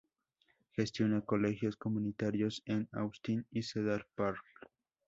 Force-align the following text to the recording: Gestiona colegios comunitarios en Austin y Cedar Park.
Gestiona 0.71 1.21
colegios 1.23 1.77
comunitarios 1.77 2.63
en 2.65 2.89
Austin 2.91 3.45
y 3.51 3.61
Cedar 3.61 4.07
Park. 4.15 4.43